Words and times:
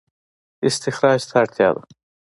استخراج 0.67 1.19
ته 1.29 1.35
اړتیا 1.41 1.69
ده 1.75 1.81